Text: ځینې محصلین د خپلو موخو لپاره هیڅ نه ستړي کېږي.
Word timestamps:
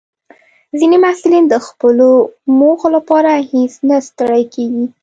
ځینې 0.79 0.97
محصلین 1.03 1.45
د 1.49 1.55
خپلو 1.67 2.09
موخو 2.59 2.87
لپاره 2.95 3.31
هیڅ 3.51 3.73
نه 3.89 3.97
ستړي 4.07 4.43
کېږي. 4.53 4.85